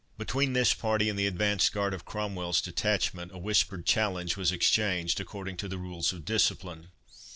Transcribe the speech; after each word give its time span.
Between 0.17 0.53
this 0.53 0.73
party 0.73 1.09
and 1.09 1.19
the 1.19 1.27
advanced 1.27 1.71
guard 1.73 1.93
of 1.93 2.05
Cromwell's 2.05 2.59
detachment, 2.59 3.31
a 3.33 3.37
whispered 3.37 3.85
challenge 3.85 4.35
was 4.35 4.51
exchanged, 4.51 5.19
according 5.19 5.57
to 5.57 5.67
the 5.67 5.77
rules 5.77 6.11
of 6.11 6.25
discipline. 6.25 6.87